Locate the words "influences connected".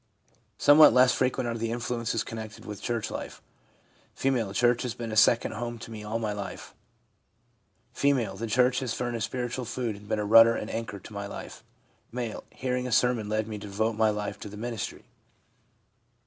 1.69-2.65